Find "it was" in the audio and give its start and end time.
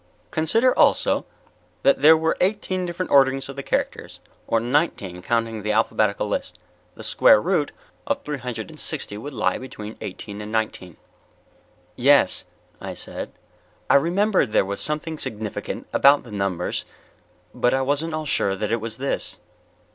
18.71-18.97